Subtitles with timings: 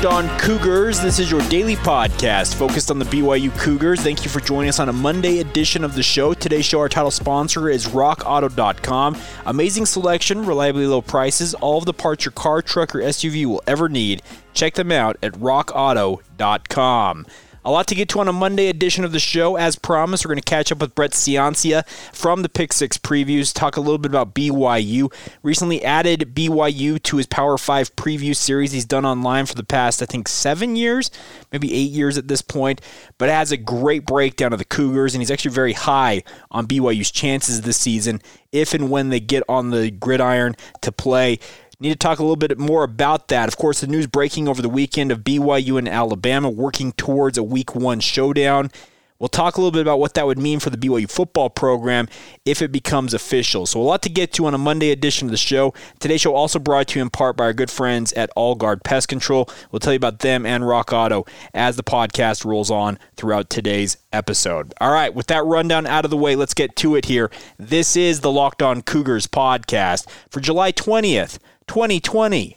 [0.00, 0.98] Locked On Cougars.
[0.98, 4.00] This is your daily podcast focused on the BYU Cougars.
[4.00, 6.32] Thank you for joining us on a Monday edition of the show.
[6.32, 9.18] Today's show, our title sponsor is RockAuto.com.
[9.44, 13.62] Amazing selection, reliably low prices, all of the parts your car, truck, or SUV will
[13.66, 14.22] ever need.
[14.54, 17.26] Check them out at RockAuto.com.
[17.62, 19.56] A lot to get to on a Monday edition of the show.
[19.56, 23.52] As promised, we're going to catch up with Brett Ciancia from the Pick Six previews,
[23.52, 25.12] talk a little bit about BYU.
[25.42, 30.00] Recently added BYU to his Power 5 preview series he's done online for the past,
[30.00, 31.10] I think, seven years,
[31.52, 32.80] maybe eight years at this point.
[33.18, 36.66] But it has a great breakdown of the Cougars, and he's actually very high on
[36.66, 41.38] BYU's chances this season if and when they get on the gridiron to play.
[41.82, 43.48] Need to talk a little bit more about that.
[43.48, 47.42] Of course, the news breaking over the weekend of BYU and Alabama working towards a
[47.42, 48.70] week one showdown.
[49.18, 52.06] We'll talk a little bit about what that would mean for the BYU football program
[52.44, 53.64] if it becomes official.
[53.64, 55.72] So, a lot to get to on a Monday edition of the show.
[56.00, 58.84] Today's show also brought to you in part by our good friends at All Guard
[58.84, 59.48] Pest Control.
[59.72, 63.96] We'll tell you about them and Rock Auto as the podcast rolls on throughout today's
[64.12, 64.74] episode.
[64.82, 67.30] All right, with that rundown out of the way, let's get to it here.
[67.58, 71.38] This is the Locked On Cougars podcast for July 20th.
[71.70, 72.56] 2020.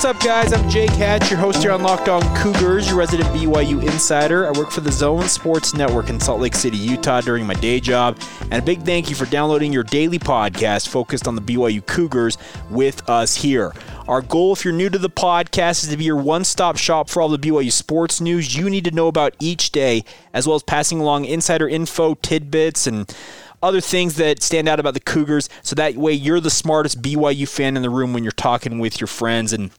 [0.00, 0.54] What's up, guys?
[0.54, 4.46] I'm Jake Hatch, your host here on Locked On Cougars, your resident BYU insider.
[4.46, 7.80] I work for the Zone Sports Network in Salt Lake City, Utah during my day
[7.80, 8.18] job.
[8.44, 12.38] And a big thank you for downloading your daily podcast focused on the BYU Cougars
[12.70, 13.74] with us here.
[14.08, 17.10] Our goal, if you're new to the podcast, is to be your one stop shop
[17.10, 20.56] for all the BYU sports news you need to know about each day, as well
[20.56, 23.14] as passing along insider info, tidbits, and
[23.62, 25.50] other things that stand out about the Cougars.
[25.60, 28.98] So that way you're the smartest BYU fan in the room when you're talking with
[28.98, 29.70] your friends and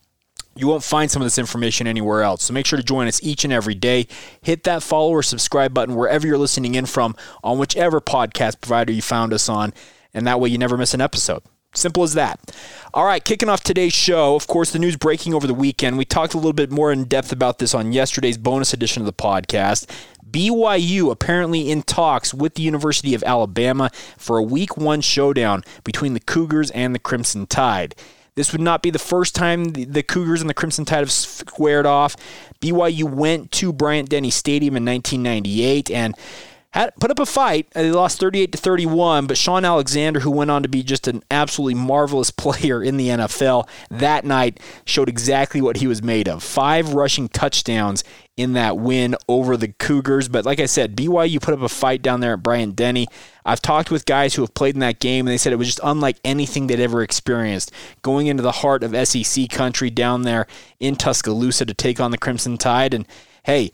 [0.56, 2.44] you won't find some of this information anywhere else.
[2.44, 4.08] So make sure to join us each and every day.
[4.42, 8.92] Hit that follow or subscribe button wherever you're listening in from on whichever podcast provider
[8.92, 9.74] you found us on.
[10.14, 11.42] And that way you never miss an episode.
[11.74, 12.54] Simple as that.
[12.94, 15.98] All right, kicking off today's show, of course, the news breaking over the weekend.
[15.98, 19.06] We talked a little bit more in depth about this on yesterday's bonus edition of
[19.06, 19.90] the podcast.
[20.30, 26.14] BYU apparently in talks with the University of Alabama for a week one showdown between
[26.14, 27.96] the Cougars and the Crimson Tide.
[28.36, 31.86] This would not be the first time the Cougars and the Crimson Tide have squared
[31.86, 32.16] off.
[32.62, 36.16] BYU went to Bryant Denny Stadium in 1998 and
[36.74, 37.70] had put up a fight.
[37.72, 41.22] They lost 38 to 31, but Shaun Alexander, who went on to be just an
[41.30, 46.42] absolutely marvelous player in the NFL, that night showed exactly what he was made of.
[46.42, 48.04] Five rushing touchdowns
[48.38, 50.30] in that win over the Cougars.
[50.30, 53.08] But like I said, BYU put up a fight down there at Bryant Denny.
[53.46, 55.68] I've talked with guys who have played in that game, and they said it was
[55.68, 57.72] just unlike anything they'd ever experienced.
[58.02, 60.48] Going into the heart of SEC country down there
[60.80, 62.94] in Tuscaloosa to take on the Crimson Tide.
[62.94, 63.06] And
[63.44, 63.72] hey,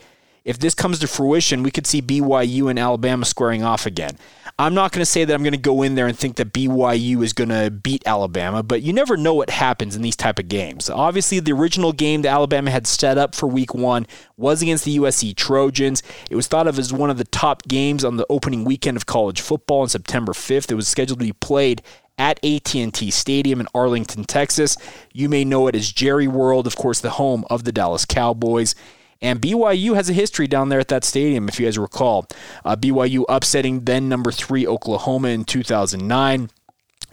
[0.48, 4.18] if this comes to fruition, we could see BYU and Alabama squaring off again.
[4.58, 6.54] I'm not going to say that I'm going to go in there and think that
[6.54, 10.40] BYU is going to beat Alabama, but you never know what happens in these type
[10.40, 10.90] of games.
[10.90, 14.98] Obviously, the original game that Alabama had set up for week 1 was against the
[14.98, 16.02] USC Trojans.
[16.32, 19.06] It was thought of as one of the top games on the opening weekend of
[19.06, 20.72] college football on September 5th.
[20.72, 21.82] It was scheduled to be played
[22.18, 24.78] at AT&T Stadium in Arlington, Texas.
[25.14, 28.76] You may know it as Jerry World, of course, the home of the Dallas Cowboys.
[29.22, 32.28] And BYU has a history down there at that stadium, if you guys recall.
[32.64, 36.50] Uh, BYU upsetting then number three Oklahoma in 2009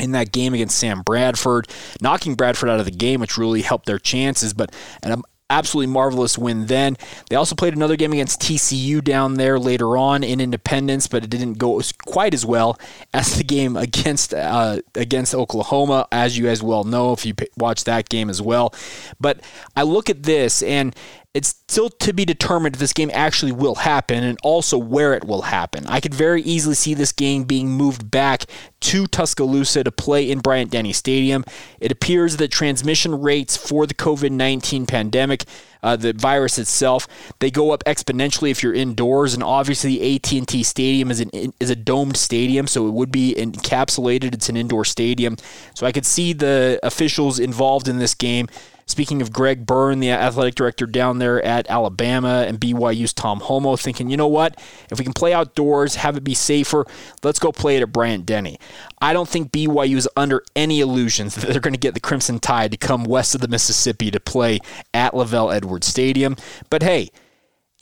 [0.01, 1.69] in that game against Sam Bradford,
[2.01, 4.53] knocking Bradford out of the game, which really helped their chances.
[4.53, 6.97] But an absolutely marvelous win then.
[7.29, 11.31] They also played another game against TCU down there later on in Independence, but it
[11.31, 12.79] didn't go quite as well
[13.13, 17.87] as the game against uh, against Oklahoma, as you guys well know if you watched
[17.87, 18.75] that game as well.
[19.21, 19.41] But
[19.77, 20.95] I look at this and
[21.35, 25.25] it's still to be determined if this game actually will happen and also where it
[25.25, 25.85] will happen.
[25.89, 28.45] I could very easily see this game being moved back
[28.83, 31.45] to Tuscaloosa to play in Bryant Denny Stadium.
[31.81, 35.45] It appears that transmission rates for the COVID 19 pandemic,
[35.83, 37.07] uh, the virus itself,
[37.41, 39.35] they go up exponentially if you're indoors.
[39.35, 44.33] And obviously, AT&T Stadium is an is a domed stadium, so it would be encapsulated.
[44.35, 45.37] It's an indoor stadium,
[45.75, 48.49] so I could see the officials involved in this game
[48.87, 53.81] Speaking of Greg Byrne, the athletic director down there at Alabama, and BYU's Tom Holmoe,
[53.81, 54.61] thinking, you know what?
[54.91, 56.87] If we can play outdoors, have it be safer,
[57.23, 58.59] let's go play it at Bryant Denny.
[59.01, 62.39] I don't think BYU is under any illusions that they're going to get the Crimson
[62.39, 64.61] Tide to come west of the Mississippi to play
[64.93, 66.37] at LaVell Edwards Stadium.
[66.71, 67.11] But hey,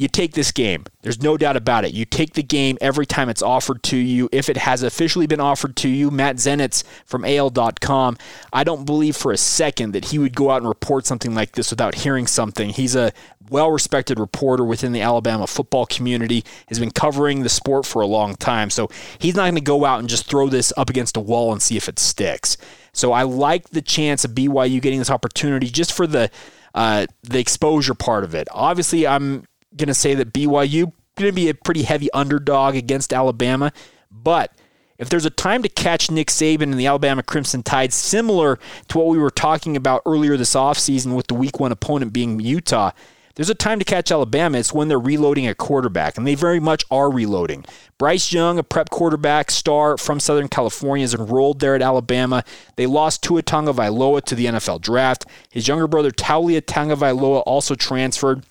[0.02, 0.84] you take this game.
[1.02, 1.94] There's no doubt about it.
[1.94, 4.28] You take the game every time it's offered to you.
[4.32, 8.18] If it has officially been offered to you, Matt Zenitz from AL.com,
[8.52, 11.52] I don't believe for a second that he would go out and report something like
[11.52, 12.70] this without hearing something.
[12.70, 13.12] He's a
[13.48, 18.06] well respected reporter within the Alabama football community, has been covering the sport for a
[18.06, 18.70] long time.
[18.70, 21.52] So he's not going to go out and just throw this up against a wall
[21.52, 22.56] and see if it sticks.
[22.92, 26.30] So I like the chance of BYU getting this opportunity just for the
[26.74, 28.48] uh, the exposure part of it.
[28.50, 29.44] Obviously, I'm
[29.76, 33.72] going to say that BYU going to be a pretty heavy underdog against Alabama,
[34.10, 34.52] but
[34.98, 38.58] if there's a time to catch Nick Saban and the Alabama Crimson Tide, similar
[38.88, 42.38] to what we were talking about earlier this offseason with the week one opponent being
[42.38, 42.92] Utah,
[43.34, 44.58] there's a time to catch Alabama.
[44.58, 47.64] It's when they're reloading a quarterback, and they very much are reloading.
[47.98, 52.44] Bryce Young, a prep quarterback star from Southern California, is enrolled there at Alabama.
[52.76, 55.24] They lost Tua Tagovailoa to the NFL draft.
[55.50, 58.44] His younger brother, Taulia Tagovailoa, also transferred.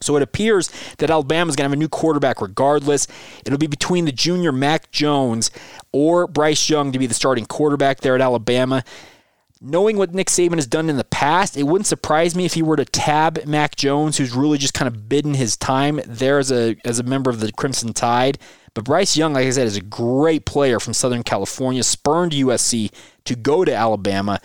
[0.00, 3.06] So it appears that Alabama is going to have a new quarterback regardless.
[3.44, 5.50] It'll be between the junior Mac Jones
[5.92, 8.84] or Bryce Young to be the starting quarterback there at Alabama.
[9.58, 12.62] Knowing what Nick Saban has done in the past, it wouldn't surprise me if he
[12.62, 16.52] were to tab Mac Jones, who's really just kind of bidden his time there as
[16.52, 18.38] a as a member of the Crimson Tide.
[18.74, 22.92] But Bryce Young, like I said, is a great player from Southern California, spurned USC
[23.24, 24.42] to go to Alabama.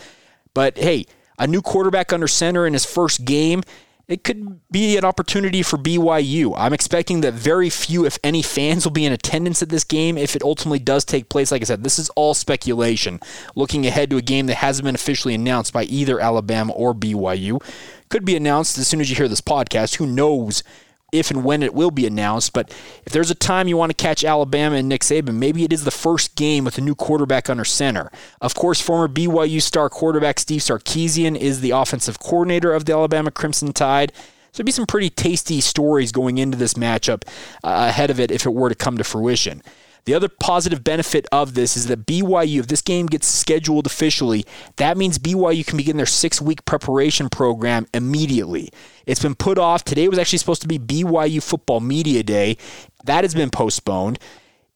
[0.53, 1.06] But hey,
[1.38, 3.63] a new quarterback under center in his first game
[4.12, 6.54] it could be an opportunity for BYU.
[6.58, 10.18] I'm expecting that very few, if any, fans will be in attendance at this game
[10.18, 11.52] if it ultimately does take place.
[11.52, 13.19] Like I said, this is all speculation.
[13.56, 17.63] Looking ahead to a game that hasn't been officially announced by either Alabama or BYU.
[18.10, 19.96] Could be announced as soon as you hear this podcast.
[19.96, 20.63] Who knows
[21.12, 22.54] if and when it will be announced.
[22.54, 22.69] But
[23.06, 25.84] if there's a time you want to catch Alabama and Nick Saban, maybe it is
[25.84, 28.12] the first game with a new quarterback under center.
[28.40, 33.31] Of course, former BYU star quarterback Steve Sarkisian is the offensive coordinator of the Alabama
[33.31, 34.12] Crimson Tide.
[34.16, 37.24] So there'd be some pretty tasty stories going into this matchup
[37.63, 39.62] uh, ahead of it if it were to come to fruition.
[40.06, 44.45] The other positive benefit of this is that BYU, if this game gets scheduled officially,
[44.77, 48.69] that means BYU can begin their six week preparation program immediately.
[49.06, 49.83] It's been put off.
[49.83, 52.57] Today was actually supposed to be BYU Football Media Day.
[53.06, 54.19] That has been postponed.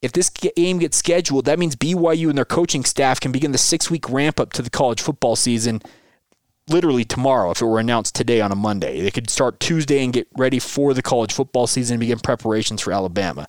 [0.02, 3.58] If this game gets scheduled, that means BYU and their coaching staff can begin the
[3.58, 5.82] six week ramp up to the college football season
[6.68, 9.00] literally tomorrow if it were announced today on a Monday.
[9.00, 12.82] They could start Tuesday and get ready for the college football season and begin preparations
[12.82, 13.46] for Alabama.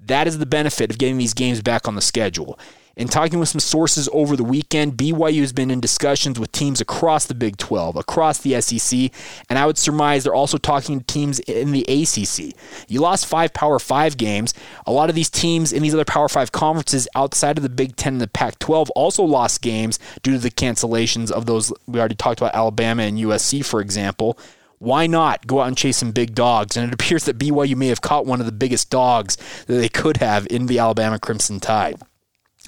[0.00, 2.58] That is the benefit of getting these games back on the schedule.
[2.96, 6.80] In talking with some sources over the weekend, BYU has been in discussions with teams
[6.80, 9.12] across the Big 12, across the SEC,
[9.48, 12.56] and I would surmise they're also talking to teams in the ACC.
[12.88, 14.52] You lost five Power 5 games.
[14.84, 17.94] A lot of these teams in these other Power 5 conferences outside of the Big
[17.94, 21.72] 10 and the Pac 12 also lost games due to the cancellations of those.
[21.86, 24.38] We already talked about Alabama and USC, for example
[24.78, 26.76] why not go out and chase some big dogs?
[26.76, 29.36] And it appears that BYU may have caught one of the biggest dogs
[29.66, 32.00] that they could have in the Alabama Crimson Tide.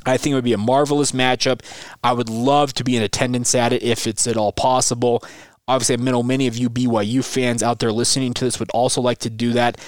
[0.07, 1.61] I think it would be a marvelous matchup.
[2.03, 5.23] I would love to be in attendance at it if it's at all possible.
[5.69, 9.01] Obviously, I know many of you BYU fans out there listening to this would also
[9.01, 9.79] like to do that.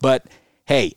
[0.00, 0.26] But
[0.64, 0.94] hey,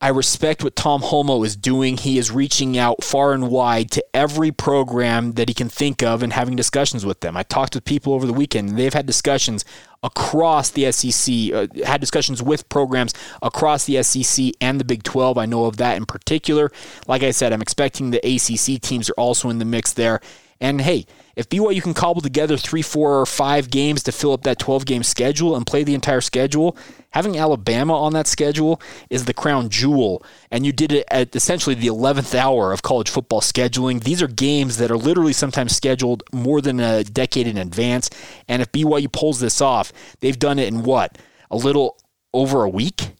[0.00, 1.96] I respect what Tom Holmoe is doing.
[1.96, 6.22] He is reaching out far and wide to every program that he can think of
[6.22, 7.36] and having discussions with them.
[7.36, 9.64] I talked with people over the weekend, and they've had discussions
[10.02, 15.38] across the SEC, uh, had discussions with programs across the SEC and the Big 12.
[15.38, 16.70] I know of that in particular.
[17.06, 20.20] Like I said, I'm expecting the ACC teams are also in the mix there.
[20.60, 21.06] And hey,
[21.38, 24.84] if BYU can cobble together three, four, or five games to fill up that 12
[24.84, 26.76] game schedule and play the entire schedule,
[27.10, 30.20] having Alabama on that schedule is the crown jewel.
[30.50, 34.02] And you did it at essentially the 11th hour of college football scheduling.
[34.02, 38.10] These are games that are literally sometimes scheduled more than a decade in advance.
[38.48, 41.18] And if BYU pulls this off, they've done it in what?
[41.52, 41.98] A little
[42.34, 43.12] over a week?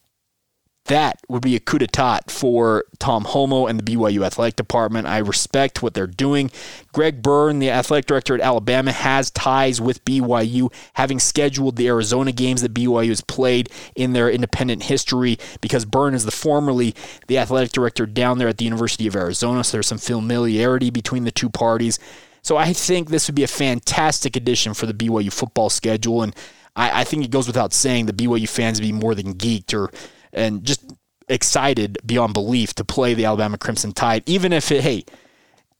[0.89, 5.05] That would be a coup d'etat for Tom Holmoe and the BYU athletic department.
[5.05, 6.49] I respect what they're doing.
[6.93, 12.31] Greg Byrne, the athletic director at Alabama, has ties with BYU, having scheduled the Arizona
[12.31, 16.95] games that BYU has played in their independent history because Byrne is the formerly
[17.27, 19.63] the athletic director down there at the University of Arizona.
[19.63, 21.99] So there's some familiarity between the two parties.
[22.41, 26.23] So I think this would be a fantastic addition for the BYU football schedule.
[26.23, 26.35] And
[26.75, 29.73] I, I think it goes without saying the BYU fans would be more than geeked
[29.75, 29.91] or
[30.33, 30.93] and just
[31.27, 35.05] excited beyond belief to play the Alabama Crimson Tide, even if it, hey,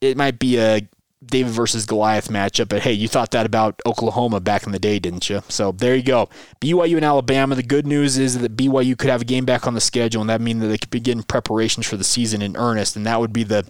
[0.01, 0.87] it might be a
[1.25, 2.69] David versus Goliath matchup.
[2.69, 5.41] But hey, you thought that about Oklahoma back in the day, didn't you?
[5.49, 6.29] So there you go.
[6.61, 7.55] BYU and Alabama.
[7.55, 10.29] The good news is that BYU could have a game back on the schedule, and
[10.29, 12.95] that means that they could begin preparations for the season in earnest.
[12.95, 13.65] And that would be the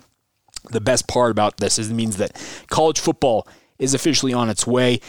[0.71, 2.33] the best part about this is it means that
[2.69, 3.47] college football
[3.79, 4.99] is officially on its way.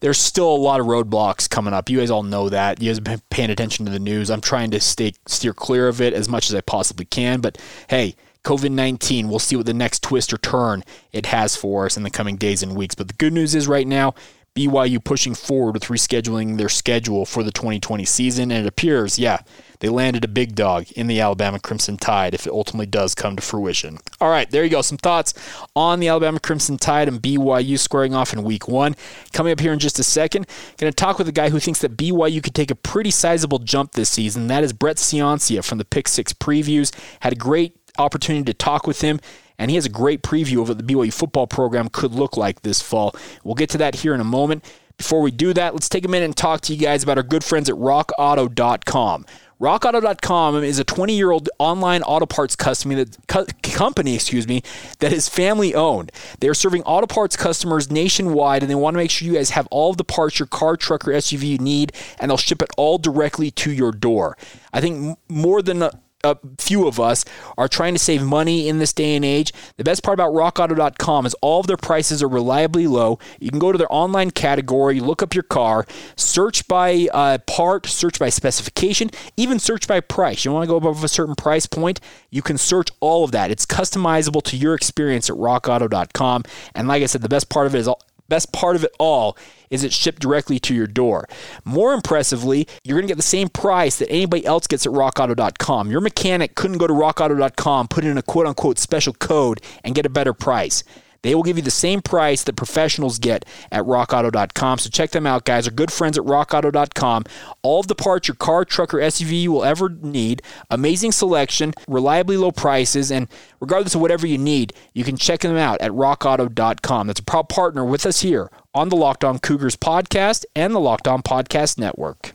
[0.00, 1.90] There's still a lot of roadblocks coming up.
[1.90, 2.80] You guys all know that.
[2.80, 4.30] You guys have been paying attention to the news.
[4.30, 7.40] I'm trying to stay steer clear of it as much as I possibly can.
[7.40, 7.58] But
[7.88, 10.82] hey, COVID 19, we'll see what the next twist or turn
[11.12, 12.94] it has for us in the coming days and weeks.
[12.94, 14.14] But the good news is right now,
[14.54, 18.50] BYU pushing forward with rescheduling their schedule for the 2020 season.
[18.50, 19.40] And it appears, yeah,
[19.80, 23.36] they landed a big dog in the Alabama Crimson Tide if it ultimately does come
[23.36, 23.98] to fruition.
[24.20, 24.82] All right, there you go.
[24.82, 25.34] Some thoughts
[25.74, 28.94] on the Alabama Crimson Tide and BYU squaring off in week one.
[29.32, 30.46] Coming up here in just a second,
[30.76, 33.58] going to talk with a guy who thinks that BYU could take a pretty sizable
[33.58, 34.46] jump this season.
[34.46, 36.94] That is Brett Ciancia from the Pick Six Previews.
[37.20, 39.18] Had a great opportunity to talk with him
[39.58, 42.62] and he has a great preview of what the BYU football program could look like
[42.62, 43.14] this fall.
[43.44, 44.64] We'll get to that here in a moment.
[44.96, 47.22] Before we do that, let's take a minute and talk to you guys about our
[47.22, 49.26] good friends at rockauto.com.
[49.60, 54.62] RockAuto.com is a 20-year-old online auto parts company that, company, excuse me,
[55.00, 56.10] that is family owned.
[56.40, 59.50] They are serving auto parts customers nationwide, and they want to make sure you guys
[59.50, 62.62] have all of the parts your car, truck, or SUV you need, and they'll ship
[62.62, 64.38] it all directly to your door.
[64.72, 65.90] I think more than
[66.24, 67.24] a, few of us
[67.58, 69.52] are trying to save money in this day and age.
[69.76, 73.18] The best part about rockauto.com is all of their prices are reliably low.
[73.40, 75.86] You can go to their online category, look up your car,
[76.16, 80.44] search by uh, part, search by specification, even search by price.
[80.44, 82.00] You want to go above a certain price point,
[82.30, 83.50] you can search all of that.
[83.50, 86.44] It's customizable to your experience at rockauto.com.
[86.74, 88.00] And like I said, the best part of it is all,
[88.30, 89.36] best part of it all
[89.68, 91.28] is it shipped directly to your door.
[91.64, 95.90] More impressively, you're going to get the same price that anybody else gets at rockauto.com.
[95.90, 100.06] Your mechanic couldn't go to rockauto.com, put in a quote unquote special code, and get
[100.06, 100.82] a better price.
[101.22, 104.78] They will give you the same price that professionals get at rockauto.com.
[104.78, 105.66] So check them out, guys.
[105.66, 107.24] Our good friends at rockauto.com.
[107.62, 110.42] All of the parts your car, truck, or SUV will ever need.
[110.70, 113.28] Amazing selection, reliably low prices, and
[113.60, 117.06] regardless of whatever you need, you can check them out at rockauto.com.
[117.06, 120.80] That's a proud partner with us here on the Locked On Cougars podcast and the
[120.80, 122.34] Locked On Podcast Network.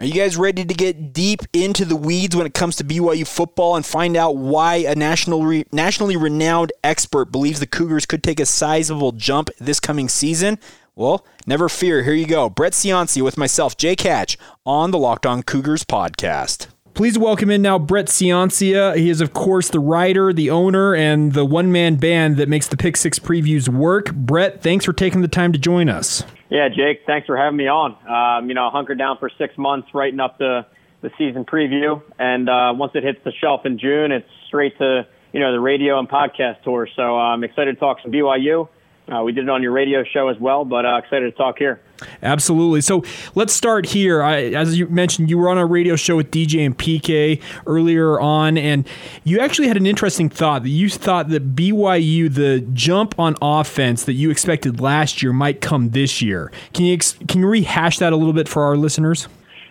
[0.00, 3.26] Are you guys ready to get deep into the weeds when it comes to BYU
[3.26, 8.22] football and find out why a national re- nationally renowned expert believes the Cougars could
[8.22, 10.60] take a sizable jump this coming season?
[10.94, 12.04] Well, never fear.
[12.04, 12.48] Here you go.
[12.48, 16.68] Brett Ciancia with myself, Jay Hatch, on the Locked On Cougars podcast.
[16.94, 18.96] Please welcome in now Brett Ciancia.
[18.96, 22.68] He is, of course, the writer, the owner, and the one man band that makes
[22.68, 24.14] the Pick Six previews work.
[24.14, 26.22] Brett, thanks for taking the time to join us.
[26.50, 27.92] Yeah, Jake, thanks for having me on.
[28.08, 30.66] Um, you know, hunkered down for six months writing up the,
[31.02, 32.02] the season preview.
[32.18, 35.60] And uh, once it hits the shelf in June, it's straight to, you know, the
[35.60, 36.88] radio and podcast tour.
[36.96, 38.68] So uh, I'm excited to talk some BYU
[39.12, 41.58] uh, we did it on your radio show as well, but uh, excited to talk
[41.58, 41.80] here.
[42.22, 42.80] Absolutely.
[42.80, 43.02] So
[43.34, 44.22] let's start here.
[44.22, 48.20] I, as you mentioned, you were on a radio show with DJ and PK earlier
[48.20, 48.86] on, and
[49.24, 54.04] you actually had an interesting thought that you thought that BYU, the jump on offense
[54.04, 56.52] that you expected last year, might come this year.
[56.74, 59.26] Can you can you rehash that a little bit for our listeners?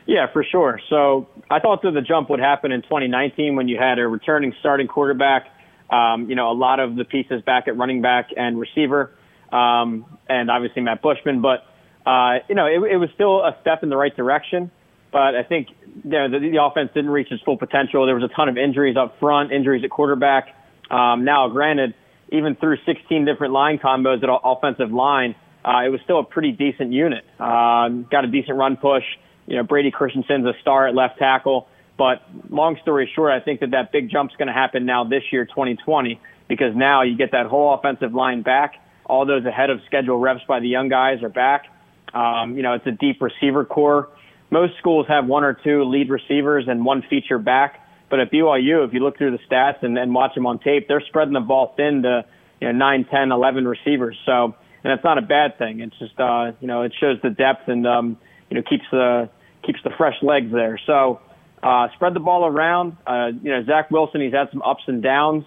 [0.08, 0.80] Yeah, for sure.
[0.90, 4.54] So I thought that the jump would happen in 2019 when you had a returning
[4.60, 5.48] starting quarterback.
[5.90, 9.12] Um, you know, a lot of the pieces back at running back and receiver
[9.52, 11.42] um, and obviously Matt Bushman.
[11.42, 11.66] But
[12.06, 14.72] uh, you know, it, it was still a step in the right direction.
[15.12, 15.70] But I think
[16.04, 18.06] you know, the, the offense didn't reach its full potential.
[18.06, 20.56] There was a ton of injuries up front, injuries at quarterback.
[20.90, 21.96] Um, now, granted,
[22.30, 25.36] even through 16 different line combos at offensive line,
[25.66, 27.26] uh, it was still a pretty decent unit.
[27.40, 29.04] Uh, got a decent run push.
[29.48, 31.68] You know, Brady Christensen's a star at left tackle.
[31.98, 35.24] But long story short, I think that that big jump's going to happen now this
[35.32, 38.76] year, 2020, because now you get that whole offensive line back.
[39.08, 41.66] All those ahead of schedule reps by the young guys are back.
[42.14, 44.10] Um, you know, it's a deep receiver corps.
[44.50, 47.84] Most schools have one or two lead receivers and one feature back.
[48.10, 50.88] But at BYU, if you look through the stats and, and watch them on tape,
[50.88, 52.26] they're spreading the ball thin to
[52.62, 54.18] you know, 9, 10, 11 receivers.
[54.26, 55.82] So, and it's not a bad thing.
[55.82, 58.18] It's just, uh, you know, it shows the depth and, um,
[58.50, 59.30] you know, keeps the,
[59.64, 60.80] keeps the fresh legs there.
[60.86, 61.20] So,
[61.62, 62.96] uh, spread the ball around.
[63.06, 65.44] Uh, you know, Zach Wilson, he's had some ups and downs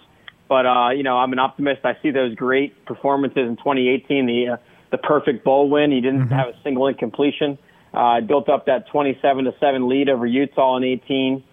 [0.51, 1.85] But uh, you know, I'm an optimist.
[1.85, 4.27] I see those great performances in 2018.
[4.27, 4.57] The uh,
[4.91, 5.93] the perfect bowl win.
[5.93, 6.35] He didn't mm-hmm.
[6.35, 7.57] have a single incompletion.
[7.95, 11.45] Uh, built up that 27 to seven lead over Utah in 18.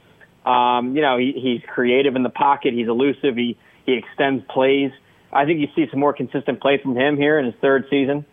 [0.46, 2.74] Um, you know, he, he's creative in the pocket.
[2.74, 3.36] He's elusive.
[3.36, 4.92] He he extends plays.
[5.32, 8.26] I think you see some more consistent play from him here in his third season.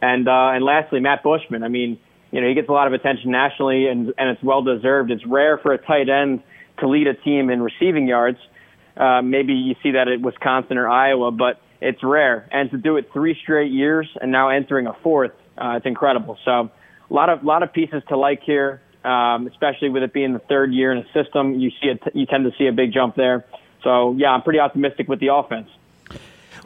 [0.00, 1.62] And uh, and lastly, Matt Bushman.
[1.62, 1.98] I mean,
[2.30, 5.10] you know, he gets a lot of attention nationally, and and it's well deserved.
[5.10, 6.42] It's rare for a tight end
[6.78, 8.38] to lead a team in receiving yards.
[8.96, 12.48] Uh, maybe you see that at Wisconsin or Iowa, but it's rare.
[12.50, 16.38] And to do it three straight years and now entering a fourth, uh, it's incredible.
[16.44, 16.70] So
[17.10, 20.38] a lot of lot of pieces to like here, um, especially with it being the
[20.40, 21.54] third year in a system.
[21.54, 23.44] You see it, you tend to see a big jump there.
[23.82, 25.68] So yeah, I'm pretty optimistic with the offense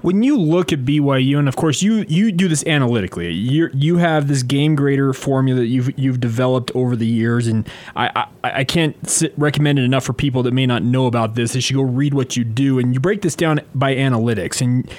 [0.03, 3.99] when you look at BYU, and of course you you do this analytically, you you
[3.99, 8.51] have this game grader formula that you've you've developed over the years, and I I,
[8.61, 11.53] I can't sit, recommend it enough for people that may not know about this.
[11.53, 14.91] They should go read what you do, and you break this down by analytics and.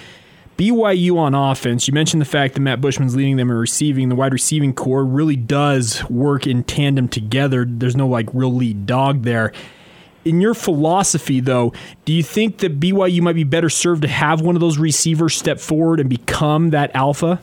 [0.58, 4.10] BYU on offense, you mentioned the fact that Matt Bushman's leading them in receiving.
[4.10, 7.66] The wide receiving corps really does work in tandem together.
[7.68, 9.54] There's no like real lead dog there
[10.26, 11.74] in your philosophy, though,
[12.06, 15.36] do you think that BYU might be better served to have one of those receivers
[15.36, 17.42] step forward and become that alpha?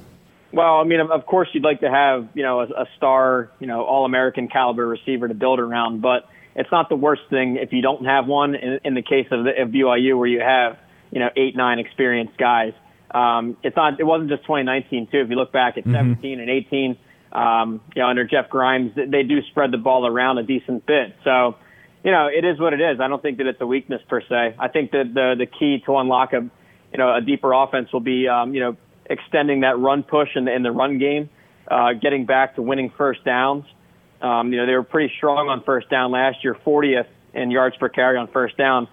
[0.52, 3.66] Well, I mean, of course, you'd like to have you know a, a star, you
[3.66, 7.73] know, all American caliber receiver to build around, but it's not the worst thing if
[7.73, 8.54] you don't have one.
[8.54, 10.78] In, in the case of, the, of BYU, where you have
[11.11, 12.73] you know eight, nine experienced guys,
[13.11, 14.00] um, it's not.
[14.00, 15.20] It wasn't just 2019 too.
[15.20, 16.14] If you look back at mm-hmm.
[16.14, 16.97] 17 and 18,
[17.32, 21.14] um, you know, under Jeff Grimes, they do spread the ball around a decent bit.
[21.25, 21.56] So
[22.05, 23.00] you know, it is what it is.
[23.00, 24.55] I don't think that it's a weakness per se.
[24.59, 26.40] I think that the the key to unlock a
[26.93, 28.76] you know a deeper offense will be um, you know
[29.09, 31.31] extending that run push in the, in the run game,
[31.71, 33.64] uh, getting back to winning first downs.
[34.21, 37.76] Um, you know, they were pretty strong on first down last year, 40th in yards
[37.76, 38.88] per carry on first down.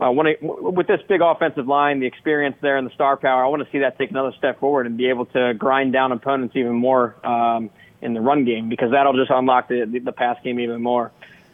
[0.00, 3.44] Uh, when it, with this big offensive line, the experience there and the star power,
[3.44, 6.10] I want to see that take another step forward and be able to grind down
[6.12, 7.68] opponents even more um,
[8.00, 11.12] in the run game because that'll just unlock the, the, the pass game even more.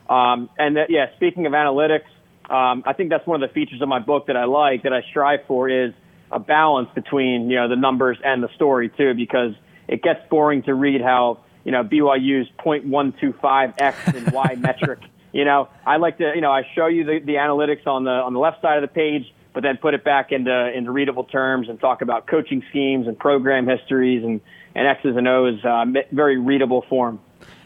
[0.08, 2.06] Um, and that, yeah, speaking of analytics,
[2.48, 4.92] um, I think that's one of the features of my book that I like, that
[4.92, 5.92] I strive for, is
[6.30, 9.52] a balance between you know the numbers and the story too, because
[9.88, 15.00] it gets boring to read how you know BYU's 0.125 x and y metric.
[15.32, 18.10] You know, I like to you know I show you the, the analytics on the
[18.10, 21.24] on the left side of the page, but then put it back into into readable
[21.24, 24.40] terms and talk about coaching schemes and program histories and
[24.76, 27.18] and X's and O's, uh, very readable form.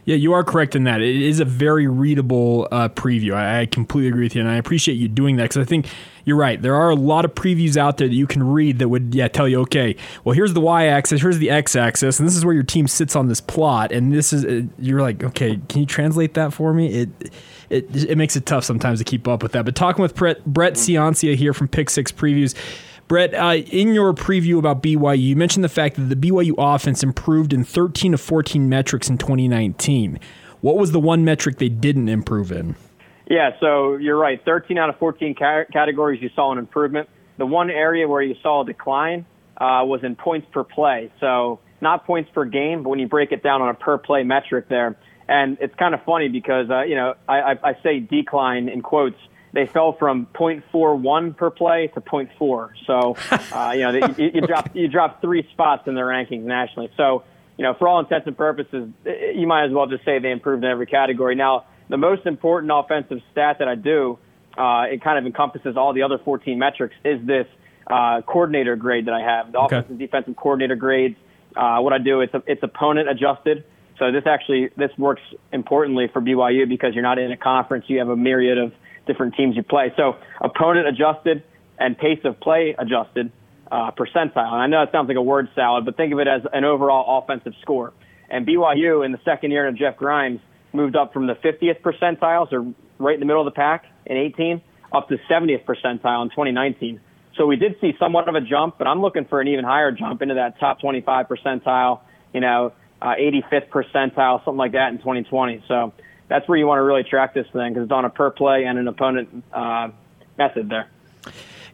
[0.05, 1.01] Yeah, you are correct in that.
[1.01, 3.35] It is a very readable uh, preview.
[3.35, 5.87] I, I, completely agree with you, and I appreciate you doing that because I think
[6.25, 6.61] you're right.
[6.61, 9.29] There are a lot of previews out there that you can read that would yeah
[9.29, 12.63] tell you, okay, well here's the y-axis, here's the x-axis, and this is where your
[12.63, 16.35] team sits on this plot, and this is uh, you're like, okay, can you translate
[16.35, 16.89] that for me?
[16.89, 17.09] It
[17.69, 19.65] it it makes it tough sometimes to keep up with that.
[19.65, 22.55] But talking with Brett Brett Ciancia here from Pick Six Previews.
[23.11, 27.03] Brett, uh, in your preview about BYU, you mentioned the fact that the BYU offense
[27.03, 30.21] improved in 13 of 14 metrics in 2019.
[30.61, 32.77] What was the one metric they didn't improve in?
[33.29, 34.41] Yeah, so you're right.
[34.45, 37.09] 13 out of 14 ca- categories you saw an improvement.
[37.37, 41.11] The one area where you saw a decline uh, was in points per play.
[41.19, 44.23] So not points per game, but when you break it down on a per play
[44.23, 44.97] metric there.
[45.27, 48.83] And it's kind of funny because, uh, you know, I, I, I say decline in
[48.83, 49.19] quotes
[49.53, 52.71] they fell from 0.41 per play to 0.4.
[52.87, 53.17] So,
[53.57, 56.91] uh, you know, they, you, you drop you drop three spots in the rankings nationally.
[56.97, 57.25] So,
[57.57, 60.65] you know, for all intents and purposes, you might as well just say they improved
[60.65, 61.35] in every category.
[61.35, 64.19] Now, the most important offensive stat that I do,
[64.57, 67.47] uh, it kind of encompasses all the other 14 metrics, is this
[67.89, 69.53] uh, coordinator grade that I have.
[69.53, 69.77] The okay.
[69.77, 71.17] offensive and defensive coordinator grades.
[71.57, 73.65] Uh, what I do, it's a, it's opponent adjusted.
[73.99, 75.21] So this actually this works
[75.53, 77.85] importantly for BYU because you're not in a conference.
[77.89, 78.73] You have a myriad of
[79.11, 79.93] different teams you play.
[79.97, 81.43] So opponent adjusted
[81.79, 83.33] and pace of play adjusted
[83.71, 84.53] uh, percentile.
[84.53, 86.65] And I know it sounds like a word salad, but think of it as an
[86.65, 87.93] overall offensive score.
[88.29, 90.41] And BYU in the second year of Jeff Grimes
[90.73, 94.17] moved up from the 50th percentile, so right in the middle of the pack in
[94.17, 97.01] 18, up to 70th percentile in 2019.
[97.37, 99.91] So we did see somewhat of a jump, but I'm looking for an even higher
[99.91, 102.01] jump into that top 25 percentile,
[102.35, 105.65] you know, uh, 85th percentile, something like that in 2020.
[105.67, 105.93] So
[106.31, 108.65] that's where you want to really track this thing because it's on a per play
[108.65, 109.91] and an opponent uh,
[110.39, 110.89] method there.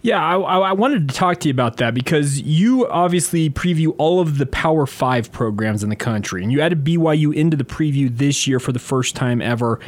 [0.03, 4.21] Yeah, I, I, wanted to talk to you about that because you obviously preview all
[4.21, 8.17] of the Power Five programs in the country, and you added BYU into the preview
[8.17, 9.81] this year for the first time ever.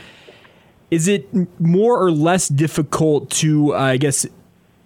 [0.90, 1.28] Is it
[1.60, 4.26] more or less difficult to, uh, I guess,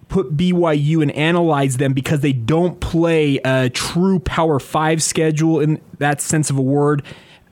[0.09, 5.81] put BYU and analyze them because they don't play a true Power Five schedule in
[5.99, 7.03] that sense of a word?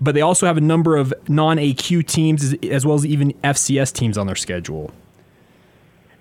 [0.00, 3.92] But they also have a number of non AQ teams as, well as even FCS
[3.92, 4.92] teams on their schedule.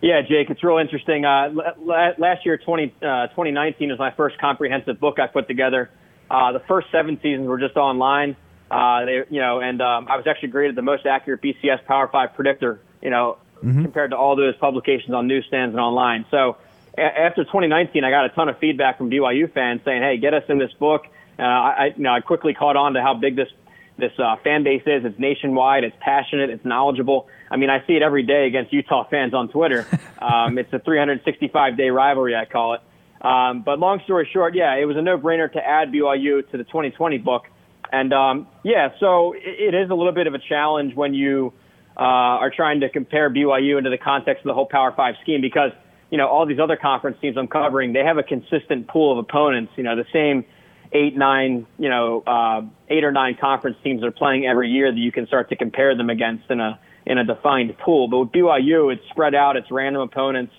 [0.02, 1.26] Yeah, Jake, it's real interesting.
[1.26, 1.50] Uh,
[1.86, 5.90] last year, 20, uh, 2019 was my first comprehensive book I put together.
[6.32, 8.36] Uh, the first seven seasons were just online.
[8.72, 12.08] Uh, they, you know, and um, I was actually graded the most accurate BCS Power
[12.08, 12.80] Five predictor.
[13.02, 13.82] You know, mm-hmm.
[13.82, 16.26] compared to all those publications on newsstands and online.
[16.30, 16.58] So
[16.98, 20.34] a- after 2019, I got a ton of feedback from BYU fans saying, "Hey, get
[20.34, 21.08] us in this book."
[21.40, 23.50] Uh, I, you know, I quickly caught on to how big this
[24.00, 25.06] this uh, fan base is.
[25.06, 25.84] It's nationwide.
[25.84, 26.50] It's passionate.
[26.50, 27.28] It's knowledgeable.
[27.52, 29.86] I mean, I see it every day against Utah fans on Twitter.
[30.20, 32.82] Um, it's a 365 day rivalry, I call it.
[33.26, 36.58] Um, but long story short, yeah, it was a no brainer to add BYU to
[36.58, 37.44] the 2020 book.
[37.90, 41.54] And um, yeah, so it, it is a little bit of a challenge when you
[41.98, 45.42] uh, are trying to compare BYU into the context of the whole Power Five scheme
[45.42, 45.72] because
[46.12, 49.18] you know all these other conference teams I'm covering, they have a consistent pool of
[49.18, 49.74] opponents.
[49.76, 50.46] You know, the same
[50.92, 54.98] eight, nine, you know, uh, eight or nine conference teams are playing every year that
[54.98, 58.08] you can start to compare them against in a in a defined pool.
[58.08, 60.54] But with BYU, it's spread out, it's random opponents.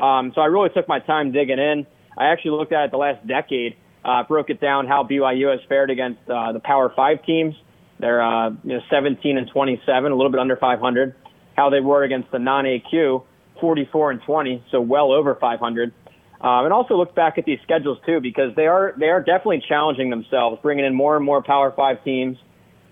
[0.00, 1.86] Um, so I really took my time digging in.
[2.16, 5.60] I actually looked at it the last decade, uh, broke it down how BYU has
[5.68, 7.54] fared against uh, the Power Five teams.
[7.98, 11.14] They're uh, you know 17 and 27, a little bit under 500.
[11.56, 13.22] How they were against the non-AQ,
[13.60, 15.92] 44 and 20, so well over 500.
[16.40, 19.62] Um, and also look back at these schedules too, because they are they are definitely
[19.66, 22.36] challenging themselves, bringing in more and more Power Five teams,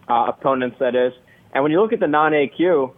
[0.08, 1.12] uh, opponents that is.
[1.54, 2.94] And when you look at the non-AQ,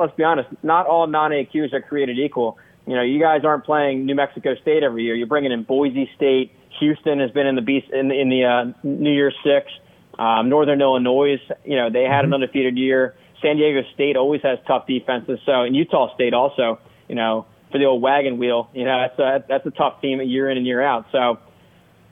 [0.00, 2.58] let's be honest, not all non-AQs are created equal.
[2.86, 5.14] You know, you guys aren't playing New Mexico State every year.
[5.14, 6.52] You're bringing in Boise State.
[6.80, 9.70] Houston has been in the beast in the, in the uh, New Year's Six.
[10.18, 12.34] Um, Northern Illinois, you know, they had an mm-hmm.
[12.34, 13.14] undefeated year.
[13.40, 15.38] San Diego State always has tough defenses.
[15.46, 19.18] So, and Utah State also, you know, for the old wagon wheel, you know, that's
[19.18, 21.06] a, that's a tough team year in and year out.
[21.10, 21.38] So,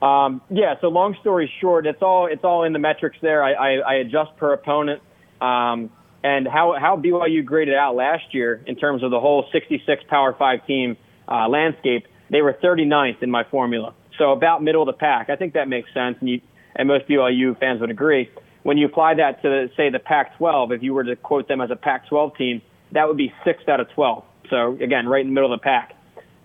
[0.05, 0.75] um, yeah.
[0.81, 3.43] So, long story short, it's all it's all in the metrics there.
[3.43, 5.01] I, I, I adjust per opponent.
[5.39, 5.91] Um,
[6.23, 10.35] and how, how BYU graded out last year in terms of the whole 66 Power
[10.37, 10.97] 5 team
[11.27, 13.93] uh, landscape, they were 39th in my formula.
[14.17, 15.29] So about middle of the pack.
[15.29, 16.41] I think that makes sense, and, you,
[16.75, 18.29] and most BYU fans would agree.
[18.63, 21.59] When you apply that to, say, the Pac 12, if you were to quote them
[21.59, 24.23] as a Pac 12 team, that would be 6th out of 12.
[24.51, 25.95] So, again, right in the middle of the pack.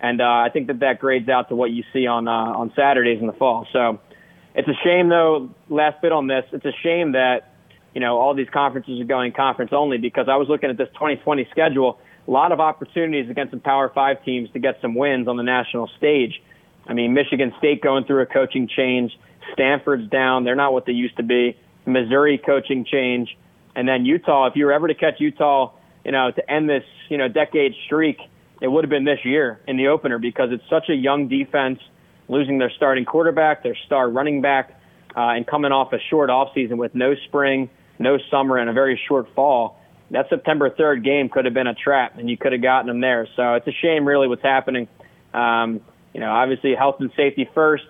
[0.01, 2.73] And uh, I think that that grades out to what you see on, uh, on
[2.75, 3.67] Saturdays in the fall.
[3.73, 4.01] So
[4.55, 7.53] it's a shame, though, last bit on this, it's a shame that
[7.97, 10.89] you know, all these conferences are going conference only because I was looking at this
[10.93, 15.27] 2020 schedule, a lot of opportunities against some Power Five teams to get some wins
[15.29, 16.43] on the national stage.
[16.87, 19.19] I mean, Michigan State going through a coaching change,
[19.55, 21.57] Stanford's down, they're not what they used to be.
[21.87, 23.35] Missouri coaching change,
[23.75, 24.47] and then Utah.
[24.47, 25.73] If you were ever to catch Utah,
[26.05, 28.19] you know, to end this, you know, decade streak,
[28.61, 31.79] it would have been this year in the opener because it's such a young defense,
[32.29, 34.81] losing their starting quarterback, their star running back,
[35.17, 39.01] uh, and coming off a short offseason with no spring, no summer and a very
[39.09, 42.63] short fall, that September 3rd game could have been a trap, and you could have
[42.63, 43.27] gotten them there.
[43.37, 44.89] So it's a shame, really, what's happening.
[45.35, 45.81] Um,
[46.15, 47.85] you know, obviously, health and safety first.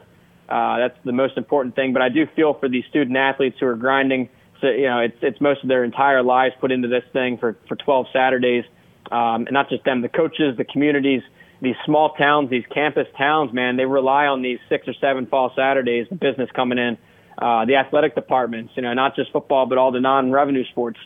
[0.48, 1.92] Uh, that's the most important thing.
[1.92, 4.28] But I do feel for these student athletes who are grinding.
[4.60, 7.56] So you know, it's it's most of their entire lives put into this thing for
[7.68, 8.64] for 12 Saturdays,
[9.10, 11.22] um, and not just them, the coaches, the communities,
[11.60, 13.52] these small towns, these campus towns.
[13.52, 16.98] Man, they rely on these six or seven fall Saturdays, the business coming in
[17.38, 20.98] uh, the athletic departments, you know, not just football, but all the non-revenue sports.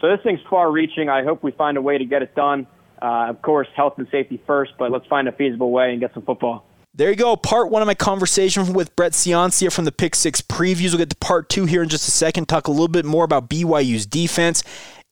[0.00, 1.08] So this thing's far-reaching.
[1.08, 2.66] I hope we find a way to get it done.
[3.00, 6.14] Uh, of course, health and safety first, but let's find a feasible way and get
[6.14, 6.64] some football.
[6.94, 7.36] There you go.
[7.36, 10.92] Part one of my conversation with Brett Ciancia from the Pick Six previews.
[10.92, 12.48] We'll get to part two here in just a second.
[12.48, 14.62] Talk a little bit more about BYU's defense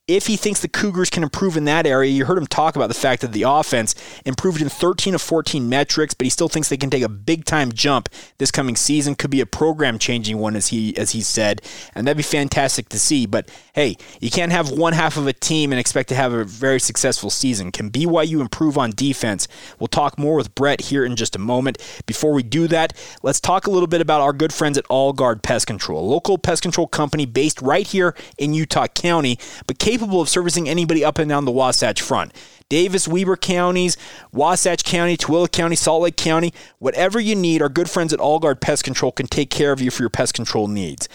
[0.07, 2.88] if he thinks the Cougars can improve in that area, you heard him talk about
[2.88, 3.95] the fact that the offense
[4.27, 7.47] improved in 13 of 14 metrics, but he still thinks they can take a big
[7.47, 9.14] time jump this coming season.
[9.14, 11.62] Could be a program changing one, as he as he said,
[11.95, 13.25] and that'd be fantastic to see.
[13.25, 16.45] But hey, you can't have one half of a team and expect to have a
[16.45, 17.73] very successful season.
[17.73, 19.49] Can BYU improve on defense?
[19.79, 21.79] We'll talk more with Brett here in just a moment.
[22.05, 25.14] Before we do that, let's talk a little bit about our good friends at All
[25.14, 29.79] Guard Pest Control, a local pest control company based right here in Utah County, but
[29.94, 32.33] capable of servicing anybody up and down the Wasatch Front.
[32.68, 33.96] Davis, Weber counties,
[34.33, 38.40] Wasatch County, Tooele County, Salt Lake County, whatever you need, our good friends at All
[38.40, 41.09] Guard Pest Control can take care of you for your pest control needs.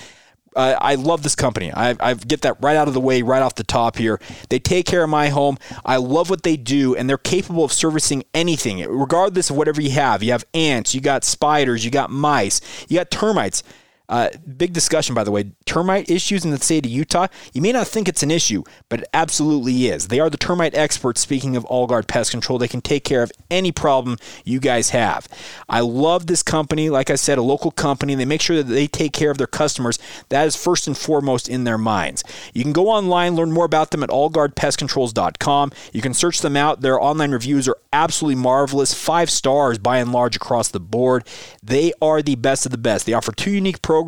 [0.55, 1.73] Uh, I love this company.
[1.73, 4.21] I, I, get that right out of the way, right off the top here.
[4.47, 5.57] They take care of my home.
[5.83, 9.91] I love what they do, and they're capable of servicing anything, regardless of whatever you
[9.91, 10.23] have.
[10.23, 13.61] You have ants, you got spiders, you got mice, you got termites.
[14.09, 15.51] Uh, big discussion, by the way.
[15.65, 17.27] Termite issues in the state of Utah.
[17.53, 20.07] You may not think it's an issue, but it absolutely is.
[20.07, 21.21] They are the termite experts.
[21.21, 24.89] Speaking of All Guard Pest Control, they can take care of any problem you guys
[24.89, 25.27] have.
[25.69, 26.89] I love this company.
[26.89, 28.15] Like I said, a local company.
[28.15, 29.99] They make sure that they take care of their customers.
[30.29, 32.23] That is first and foremost in their minds.
[32.51, 35.71] You can go online, learn more about them at allguardpestcontrols.com.
[35.93, 36.81] You can search them out.
[36.81, 38.95] Their online reviews are absolutely marvelous.
[38.95, 41.27] Five stars by and large across the board.
[41.61, 43.05] They are the best of the best.
[43.05, 43.98] They offer two unique programs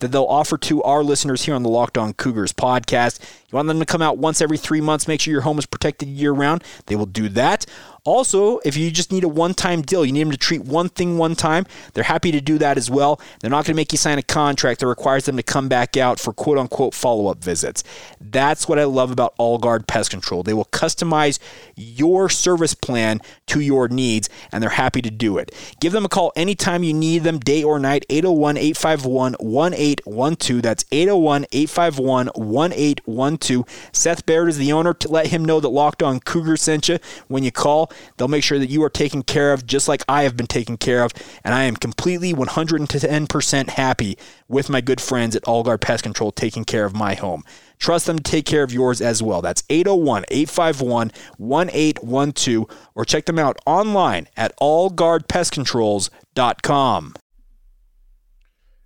[0.00, 3.20] that they'll offer to our listeners here on the Locked On Cougars podcast.
[3.50, 5.66] You want them to come out once every three months, make sure your home is
[5.66, 6.62] protected year round.
[6.86, 7.66] They will do that.
[8.08, 10.88] Also, if you just need a one time deal, you need them to treat one
[10.88, 13.20] thing one time, they're happy to do that as well.
[13.40, 15.94] They're not going to make you sign a contract that requires them to come back
[15.94, 17.84] out for quote unquote follow up visits.
[18.18, 20.42] That's what I love about All Guard Pest Control.
[20.42, 21.38] They will customize
[21.76, 25.54] your service plan to your needs, and they're happy to do it.
[25.78, 30.62] Give them a call anytime you need them, day or night, 801 851 1812.
[30.62, 33.90] That's 801 851 1812.
[33.92, 34.94] Seth Baird is the owner.
[34.94, 37.92] To let him know that Locked On Cougar sent you when you call.
[38.16, 40.76] They'll make sure that you are taken care of just like I have been taken
[40.76, 41.12] care of.
[41.44, 46.32] And I am completely 110% happy with my good friends at All Guard Pest Control
[46.32, 47.44] taking care of my home.
[47.78, 49.40] Trust them to take care of yours as well.
[49.40, 57.14] That's 801 851 1812 or check them out online at allguardpestcontrols.com.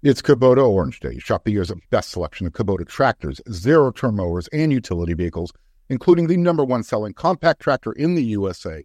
[0.03, 1.21] It's Kubota Orange Day.
[1.21, 5.53] Shop the year's best selection of Kubota tractors, zero turn mowers, and utility vehicles,
[5.91, 8.85] including the number one selling compact tractor in the USA.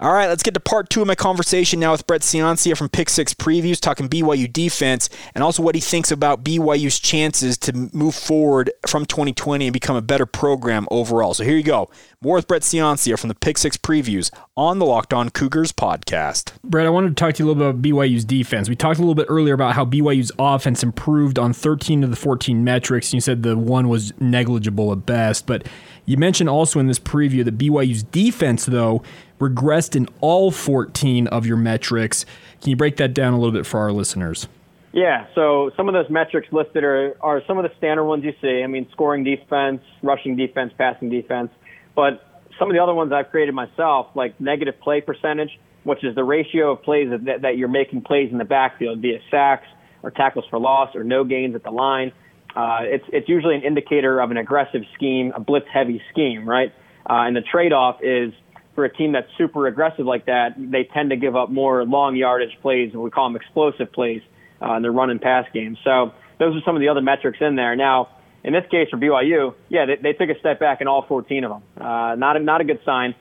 [0.00, 2.88] All right, let's get to part two of my conversation now with Brett Ciancia from
[2.88, 7.90] Pick Six Previews, talking BYU defense and also what he thinks about BYU's chances to
[7.92, 11.34] move forward from 2020 and become a better program overall.
[11.34, 11.90] So here you go.
[12.22, 16.52] More with Brett Ciancia from the Pick Six Previews on the Locked On Cougars podcast.
[16.64, 18.70] Brett, I wanted to talk to you a little bit about BYU's defense.
[18.70, 22.16] We talked a little bit earlier about how BYU's offense improved on 13 of the
[22.16, 23.12] 14 metrics.
[23.12, 25.66] You said the one was negligible at best, but
[26.10, 29.00] you mentioned also in this preview that BYU's defense, though,
[29.38, 32.26] regressed in all 14 of your metrics.
[32.60, 34.48] Can you break that down a little bit for our listeners?
[34.92, 38.32] Yeah, so some of those metrics listed are, are some of the standard ones you
[38.42, 38.64] see.
[38.64, 41.50] I mean, scoring defense, rushing defense, passing defense.
[41.94, 42.24] But
[42.58, 46.24] some of the other ones I've created myself, like negative play percentage, which is the
[46.24, 49.68] ratio of plays that, that you're making plays in the backfield via sacks
[50.02, 52.10] or tackles for loss or no gains at the line.
[52.54, 56.72] Uh, it's, it's usually an indicator of an aggressive scheme, a blitz heavy scheme, right?
[57.08, 58.32] Uh, and the trade off is
[58.74, 62.16] for a team that's super aggressive like that, they tend to give up more long
[62.16, 64.22] yardage plays, and we call them explosive plays
[64.62, 65.76] uh, in their run and pass game.
[65.84, 67.76] So those are some of the other metrics in there.
[67.76, 68.08] Now,
[68.42, 71.44] in this case for BYU, yeah, they, they took a step back in all 14
[71.44, 71.62] of them.
[71.76, 73.14] Uh, not a, not a good sign.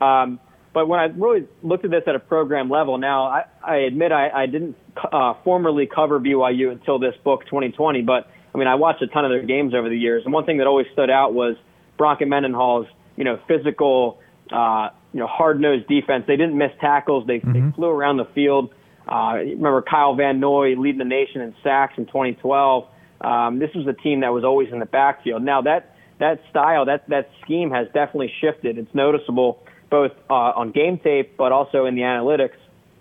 [0.00, 0.40] Um,
[0.72, 4.10] but when I really looked at this at a program level, now I, I admit
[4.10, 8.76] I, I didn't uh, formerly cover BYU until this book 2020, but I mean I
[8.76, 11.10] watched a ton of their games over the years, and one thing that always stood
[11.10, 11.56] out was
[11.98, 12.86] Bronco Mendenhall's
[13.16, 14.18] you know physical
[14.50, 16.24] uh, you know, hard nosed defense.
[16.26, 17.26] They didn't miss tackles.
[17.26, 17.70] They, mm-hmm.
[17.70, 18.74] they flew around the field.
[19.10, 22.86] Uh, remember Kyle Van Noy leading the nation in sacks in 2012.
[23.20, 25.42] Um, this was a team that was always in the backfield.
[25.42, 28.78] Now that that style, that that scheme has definitely shifted.
[28.78, 32.56] It's noticeable both uh, on game tape, but also in the analytics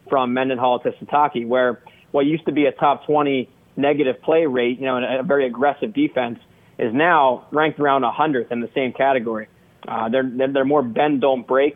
[0.10, 4.80] from Mendenhall to Sitake, where what used to be a top 20 negative play rate,
[4.80, 6.40] you know, and a very aggressive defense,
[6.78, 9.48] is now ranked around 100th in the same category.
[9.88, 11.76] Uh, they're, they're more bend don't break.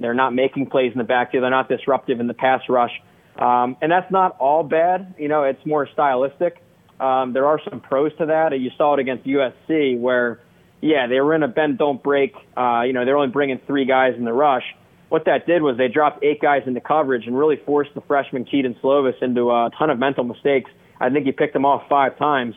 [0.00, 1.44] They're not making plays in the backfield.
[1.44, 2.90] They're not disruptive in the pass rush,
[3.38, 5.14] um, and that's not all bad.
[5.18, 6.60] You know, it's more stylistic.
[6.98, 8.58] Um, there are some pros to that.
[8.58, 10.40] You saw it against USC, where
[10.80, 12.34] yeah, they were in a bend don't break.
[12.56, 14.64] Uh, you know, they're only bringing three guys in the rush.
[15.08, 18.44] What that did was they dropped eight guys into coverage and really forced the freshman
[18.44, 20.70] Kedon Slovis into a ton of mental mistakes.
[21.00, 22.54] I think he picked them off five times.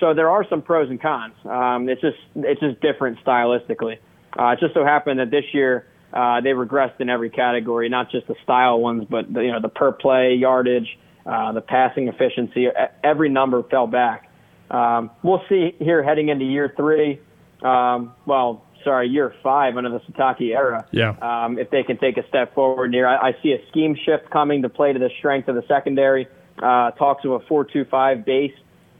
[0.00, 1.34] So there are some pros and cons.
[1.44, 3.98] Um, it's just it's just different stylistically.
[4.38, 8.10] Uh, it just so happened that this year uh, they regressed in every category, not
[8.10, 12.08] just the style ones, but the, you know the per play yardage, uh, the passing
[12.08, 12.68] efficiency.
[13.04, 14.28] Every number fell back.
[14.70, 17.20] Um, we'll see here heading into year three.
[17.62, 20.86] Um, well, sorry, year five under the Sitake era.
[20.90, 21.10] Yeah.
[21.20, 24.30] Um, if they can take a step forward here, I, I see a scheme shift
[24.30, 26.26] coming to play to the strength of the secondary.
[26.58, 28.52] Uh, talks of a four-two-five base,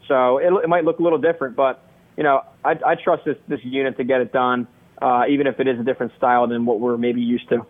[0.09, 1.85] so it, it might look a little different, but
[2.17, 4.67] you know I, I trust this this unit to get it done
[5.03, 7.67] uh, even if it is a different style than what we're maybe used to.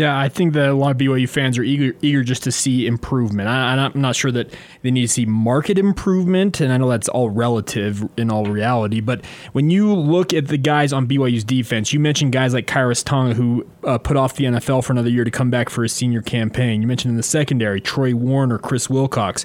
[0.00, 2.86] Yeah, I think that a lot of BYU fans are eager, eager just to see
[2.86, 3.50] improvement.
[3.50, 7.10] I, I'm not sure that they need to see market improvement, and I know that's
[7.10, 9.00] all relative in all reality.
[9.00, 13.04] But when you look at the guys on BYU's defense, you mentioned guys like Khyiris
[13.04, 15.92] Tonga who uh, put off the NFL for another year to come back for his
[15.92, 16.80] senior campaign.
[16.80, 19.44] You mentioned in the secondary Troy Warner, Chris Wilcox.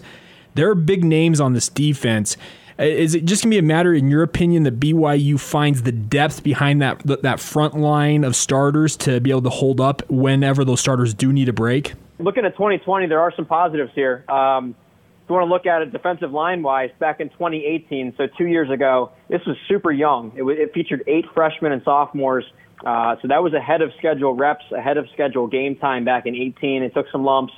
[0.53, 2.37] There are big names on this defense.
[2.77, 5.83] Uh, is it just going to be a matter, in your opinion, that BYU finds
[5.83, 10.01] the depth behind that that front line of starters to be able to hold up
[10.09, 11.93] whenever those starters do need a break?
[12.19, 14.25] Looking at 2020, there are some positives here.
[14.29, 14.75] Um,
[15.23, 18.45] if you want to look at it defensive line wise, back in 2018, so two
[18.45, 20.31] years ago, this was super young.
[20.35, 22.45] It, it featured eight freshmen and sophomores.
[22.85, 26.35] Uh, so that was ahead of schedule reps, ahead of schedule game time back in
[26.35, 26.83] 18.
[26.83, 27.53] It took some lumps.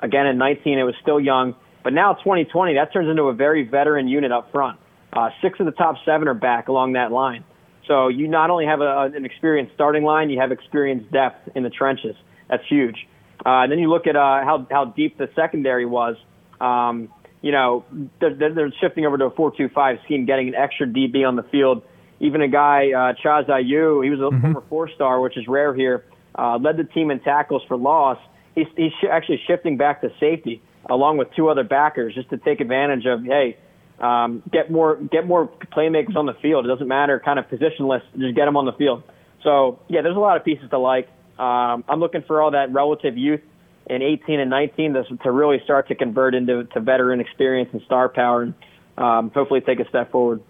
[0.00, 1.54] Again, in 19, it was still young.
[1.82, 4.78] But now 2020, that turns into a very veteran unit up front.
[5.12, 7.44] Uh, six of the top seven are back along that line.
[7.86, 11.62] So you not only have a, an experienced starting line, you have experienced depth in
[11.62, 12.14] the trenches.
[12.48, 12.96] That's huge.
[13.44, 16.16] Uh, and then you look at uh, how how deep the secondary was.
[16.60, 17.84] Um, you know,
[18.20, 21.82] they're, they're shifting over to a four-two-five scheme, getting an extra DB on the field.
[22.20, 24.40] Even a guy, uh, Chaz Ayu, he was a mm-hmm.
[24.40, 26.04] former four-star, which is rare here.
[26.38, 28.16] Uh, led the team in tackles for loss.
[28.54, 32.36] He's, he's sh- actually shifting back to safety along with two other backers, just to
[32.38, 33.56] take advantage of hey,
[34.00, 36.64] um, get more get more playmakers on the field.
[36.64, 39.02] It doesn't matter, kind of positionless, just get them on the field.
[39.42, 41.08] So yeah, there's a lot of pieces to like.
[41.38, 43.40] Um, I'm looking for all that relative youth
[43.86, 47.82] in 18 and 19 to, to really start to convert into to veteran experience and
[47.82, 48.54] star power, and
[48.98, 50.42] um, hopefully take a step forward.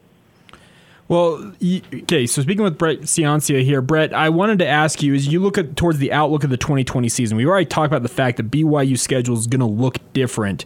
[1.12, 1.52] Well,
[1.94, 2.26] okay.
[2.26, 5.58] So speaking with Brett Ciancia here, Brett, I wanted to ask you: as you look
[5.58, 8.50] at towards the outlook of the 2020 season, we already talked about the fact that
[8.50, 10.64] BYU schedule is going to look different.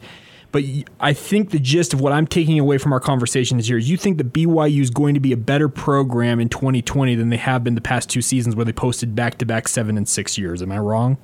[0.53, 0.63] But
[1.01, 3.91] I think the gist of what I'm taking away from our conversation is here is
[3.91, 7.39] you think that BYU is going to be a better program in 2020 than they
[7.39, 10.39] have been the past two seasons where they posted back to back seven and six
[10.39, 10.63] years.
[10.63, 11.19] Am I wrong?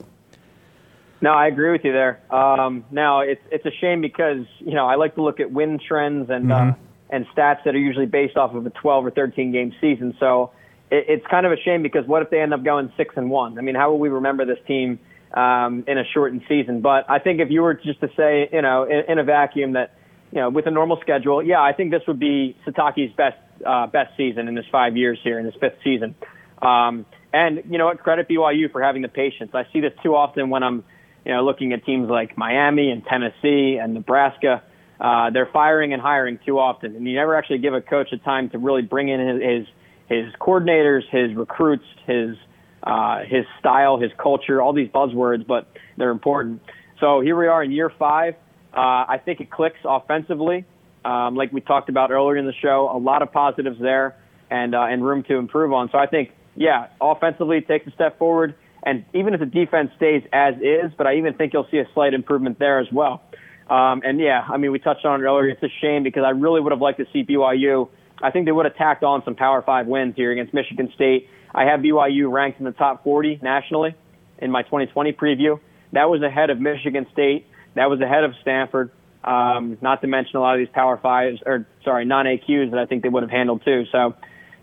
[1.20, 2.20] No, I agree with you there.
[2.34, 5.78] Um, now it's it's a shame because you know I like to look at win
[5.78, 6.50] trends and.
[6.50, 6.70] Uh, mm-hmm.
[6.70, 6.74] Uh,
[7.12, 10.16] and stats that are usually based off of a 12 or 13 game season.
[10.18, 10.50] So
[10.90, 13.30] it, it's kind of a shame because what if they end up going six and
[13.30, 13.58] one?
[13.58, 14.98] I mean, how will we remember this team
[15.34, 16.80] um, in a shortened season?
[16.80, 19.74] But I think if you were just to say, you know, in, in a vacuum
[19.74, 19.94] that,
[20.32, 23.86] you know, with a normal schedule, yeah, I think this would be Sitake's best uh,
[23.86, 26.14] best season in his five years here in his fifth season.
[26.62, 27.98] Um, and you know what?
[28.02, 29.50] Credit BYU for having the patience.
[29.54, 30.84] I see this too often when I'm,
[31.24, 34.62] you know, looking at teams like Miami and Tennessee and Nebraska
[35.02, 38.18] uh, they're firing and hiring too often, and you never actually give a coach a
[38.18, 39.66] time to really bring in his his,
[40.08, 42.36] his coordinators, his recruits, his
[42.84, 46.62] uh, his style, his culture, all these buzzwords, but they're important.
[47.00, 48.34] So here we are in year five.
[48.72, 50.64] Uh, I think it clicks offensively,
[51.04, 52.88] um, like we talked about earlier in the show.
[52.94, 54.16] A lot of positives there,
[54.50, 55.90] and uh, and room to improve on.
[55.90, 60.22] So I think, yeah, offensively takes a step forward, and even if the defense stays
[60.32, 63.20] as is, but I even think you'll see a slight improvement there as well.
[63.68, 65.48] Um, and yeah, I mean, we touched on it earlier.
[65.48, 67.88] It's a shame because I really would have liked to see BYU.
[68.22, 71.28] I think they would have tacked on some Power Five wins here against Michigan State.
[71.54, 73.94] I have BYU ranked in the top 40 nationally
[74.38, 75.60] in my 2020 preview.
[75.92, 77.46] That was ahead of Michigan State.
[77.74, 78.90] That was ahead of Stanford.
[79.24, 82.86] Um, not to mention a lot of these Power Fives, or sorry, non-AQs that I
[82.86, 83.84] think they would have handled too.
[83.92, 84.14] So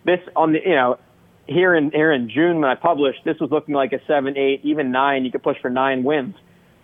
[0.06, 1.00] this on the, you know,
[1.48, 4.62] here in here in June when I published, this was looking like a seven, eight,
[4.64, 5.24] even nine.
[5.26, 6.36] You could push for nine wins.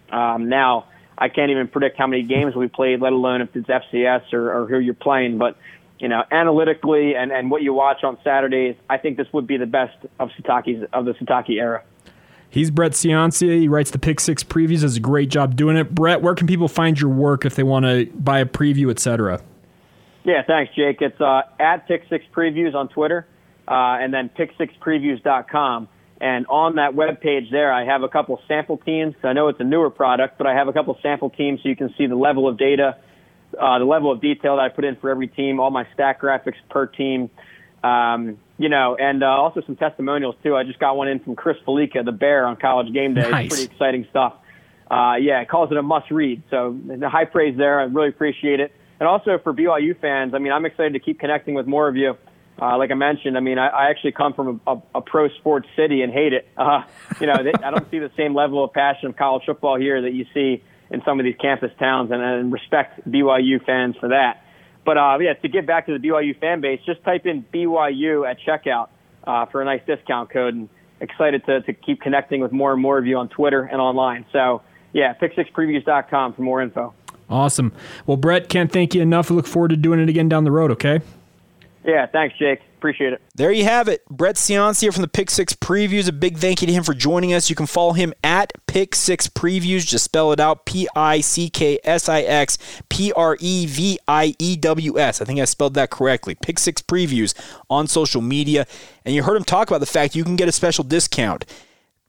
[0.09, 0.85] Um, now
[1.17, 4.53] I can't even predict how many games we played, let alone if it's FCS or,
[4.53, 5.37] or who you're playing.
[5.37, 5.57] But
[5.99, 9.57] you know, analytically and, and what you watch on Saturdays, I think this would be
[9.57, 11.83] the best of Sitake's of the Sitake era.
[12.49, 13.59] He's Brett Ciancia.
[13.59, 14.81] He writes the Pick Six previews.
[14.81, 15.93] Does a great job doing it.
[15.93, 19.41] Brett, where can people find your work if they want to buy a preview, etc.?
[20.23, 21.01] Yeah, thanks, Jake.
[21.01, 23.27] It's uh, at Pick Six Previews on Twitter,
[23.67, 25.87] uh, and then pick6previews.com.
[26.21, 29.15] And on that web page there, I have a couple sample teams.
[29.23, 31.75] I know it's a newer product, but I have a couple sample teams so you
[31.75, 32.97] can see the level of data,
[33.59, 36.21] uh, the level of detail that I put in for every team, all my stack
[36.21, 37.29] graphics per team,
[37.83, 40.55] um, you know, and uh, also some testimonials too.
[40.55, 43.29] I just got one in from Chris Fallica, the Bear, on College Game Day.
[43.29, 43.45] Nice.
[43.45, 44.35] It's pretty exciting stuff.
[44.89, 46.43] Uh, yeah, it calls it a must read.
[46.49, 47.79] So the high praise there.
[47.81, 48.71] I really appreciate it.
[48.99, 51.97] And also for BYU fans, I mean, I'm excited to keep connecting with more of
[51.97, 52.15] you
[52.61, 55.29] uh, like I mentioned, I mean, I, I actually come from a, a, a pro
[55.29, 56.47] sports city and hate it.
[56.57, 56.83] Uh,
[57.19, 60.01] you know, they, I don't see the same level of passion of college football here
[60.01, 64.09] that you see in some of these campus towns, and, and respect BYU fans for
[64.09, 64.43] that.
[64.85, 68.29] But uh, yeah, to get back to the BYU fan base, just type in BYU
[68.29, 68.89] at checkout
[69.25, 70.69] uh, for a nice discount code, and
[71.01, 74.25] excited to, to keep connecting with more and more of you on Twitter and online.
[74.31, 74.61] So
[74.93, 76.93] yeah, pick6previews.com for more info.
[77.29, 77.73] Awesome.
[78.05, 79.29] Well, Brett, can't thank you enough.
[79.29, 80.71] We look forward to doing it again down the road.
[80.71, 81.01] Okay.
[81.85, 82.61] Yeah, thanks, Jake.
[82.77, 83.21] Appreciate it.
[83.35, 84.03] There you have it.
[84.09, 86.09] Brett Ciancia from the Pick Six Previews.
[86.09, 87.49] A big thank you to him for joining us.
[87.49, 89.85] You can follow him at Pick Six Previews.
[89.85, 92.57] Just spell it out P I C K S I X
[92.89, 95.21] P R E V I E W S.
[95.21, 96.33] I think I spelled that correctly.
[96.33, 97.35] Pick Six Previews
[97.69, 98.65] on social media.
[99.05, 101.45] And you heard him talk about the fact you can get a special discount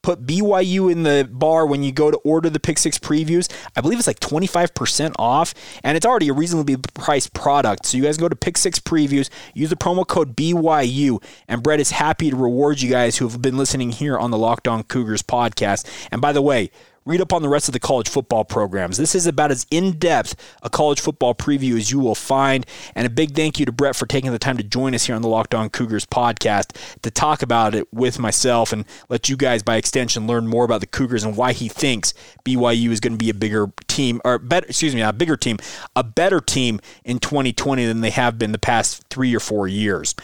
[0.07, 3.53] put BYU in the bar when you go to order the Pick Six previews.
[3.75, 5.53] I believe it's like 25% off,
[5.83, 7.87] and it's already a reasonably priced product.
[7.87, 11.81] So you guys go to Pick Six previews, use the promo code BYU, and Brett
[11.81, 14.85] is happy to reward you guys who have been listening here on the Locked On
[14.85, 15.85] Cougars podcast.
[16.13, 16.71] And by the way,
[17.07, 18.99] read up on the rest of the college football programs.
[18.99, 22.67] This is about as in depth a college football preview as you will find.
[22.95, 25.15] And a big thank you to Brett for taking the time to join us here
[25.15, 29.37] on the Locked On Cougars podcast to talk about it with myself and let you
[29.37, 32.13] guys, by extension, learn more about the Cougars and why he thinks
[32.45, 35.59] BYU is going to be a bigger team, or better, excuse me, a bigger team,
[35.95, 40.15] a better team in 2020 than they have been the past three or four years.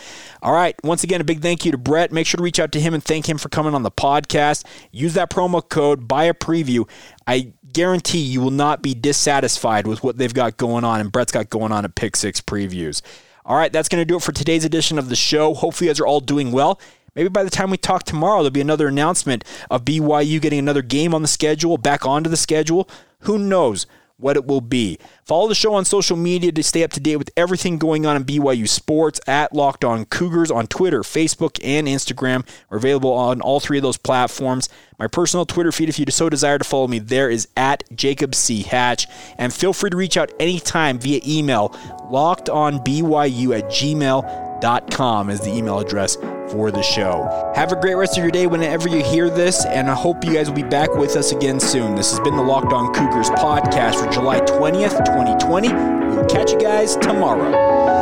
[0.43, 0.75] All right.
[0.83, 2.11] Once again, a big thank you to Brett.
[2.11, 4.65] Make sure to reach out to him and thank him for coming on the podcast.
[4.91, 6.89] Use that promo code, buy a preview.
[7.29, 11.31] I guarantee you will not be dissatisfied with what they've got going on and Brett's
[11.31, 13.03] got going on at Pick Six Previews.
[13.47, 15.55] All right, that's going to do it for today's edition of the show.
[15.55, 16.81] Hopefully, you guys are all doing well.
[17.15, 20.83] Maybe by the time we talk tomorrow, there'll be another announcement of BYU getting another
[20.83, 22.89] game on the schedule, back onto the schedule.
[23.21, 23.87] Who knows?
[24.23, 24.99] What it will be.
[25.25, 28.17] Follow the show on social media to stay up to date with everything going on
[28.17, 32.47] in BYU sports at Locked On Cougars on Twitter, Facebook, and Instagram.
[32.71, 34.69] We're available on all three of those platforms.
[34.99, 38.35] My personal Twitter feed, if you so desire to follow me there, is at Jacob
[38.35, 38.63] C.
[38.63, 39.07] Hatch.
[39.39, 41.71] And feel free to reach out anytime via email,
[42.11, 46.17] lockedonbyu at gmail.com is the email address
[46.53, 47.53] for the show.
[47.57, 50.35] Have a great rest of your day whenever you hear this, and I hope you
[50.35, 51.95] guys will be back with us again soon.
[51.95, 55.73] This has been the Locked On Cougars podcast for July 20th, 2020.
[55.73, 58.02] We'll catch you guys tomorrow.